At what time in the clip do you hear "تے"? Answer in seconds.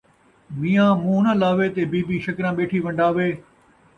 1.75-1.81